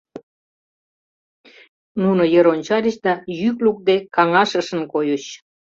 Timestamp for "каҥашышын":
4.15-4.81